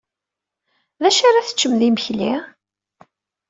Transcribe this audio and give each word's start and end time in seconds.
D 1.01 1.03
acu 1.09 1.23
ara 1.29 1.47
teččem 1.47 1.73
d 1.79 1.81
imekli? 1.87 2.33